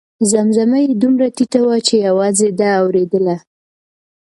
زمزمه 0.31 0.77
یې 0.85 0.91
دومره 1.03 1.25
ټیټه 1.35 1.59
وه 1.65 1.77
چې 1.87 1.95
یوازې 2.07 2.49
ده 2.59 2.67
اورېدله. 2.81 3.35